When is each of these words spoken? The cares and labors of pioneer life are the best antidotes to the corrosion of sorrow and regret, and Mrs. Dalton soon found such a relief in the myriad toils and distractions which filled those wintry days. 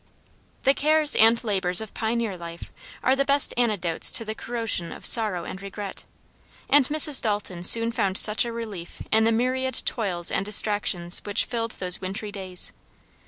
The 0.63 0.73
cares 0.73 1.15
and 1.15 1.43
labors 1.43 1.79
of 1.79 1.93
pioneer 1.93 2.35
life 2.35 2.71
are 3.03 3.15
the 3.15 3.23
best 3.23 3.53
antidotes 3.55 4.11
to 4.13 4.25
the 4.25 4.33
corrosion 4.33 4.91
of 4.91 5.05
sorrow 5.05 5.43
and 5.43 5.61
regret, 5.61 6.05
and 6.67 6.87
Mrs. 6.87 7.21
Dalton 7.21 7.61
soon 7.61 7.91
found 7.91 8.17
such 8.17 8.43
a 8.43 8.51
relief 8.51 9.03
in 9.11 9.25
the 9.25 9.31
myriad 9.31 9.83
toils 9.85 10.31
and 10.31 10.43
distractions 10.43 11.19
which 11.23 11.45
filled 11.45 11.73
those 11.73 12.01
wintry 12.01 12.31
days. 12.31 12.73